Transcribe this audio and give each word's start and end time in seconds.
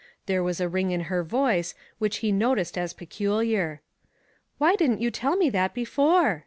There 0.25 0.41
was 0.41 0.59
a 0.59 0.67
ring 0.67 0.89
in 0.89 1.01
her 1.13 1.23
voice, 1.23 1.75
which 1.99 2.17
he 2.25 2.31
noticed 2.31 2.75
as 2.75 2.91
peculiar. 2.91 3.81
"Why 4.57 4.75
didn't 4.75 4.99
you 5.01 5.11
tell 5.11 5.35
me 5.35 5.51
that 5.51 5.75
before 5.75 6.39